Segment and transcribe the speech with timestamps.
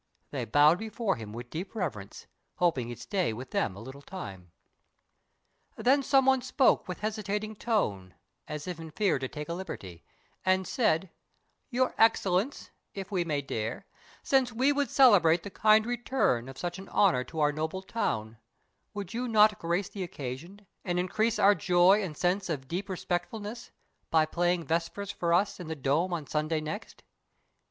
[0.31, 4.51] They bowed before him with deep reverence, Hoping he'd stay with them a little time.
[5.75, 8.15] Then some one spoke with hesitating tone,
[8.47, 10.03] As if in fear to take a liberty,
[10.43, 11.11] And said:
[11.69, 13.85] "Your Excellence—if we might dare—
[14.23, 18.39] Since we would celebrate the kind return Of such an Honour to our noble town,
[18.95, 23.69] Would you not grace the occasion, and increase Our joy and sense of deep respectfulness,
[24.09, 27.03] By playing Vespers for us in the Dome On Sunday next?"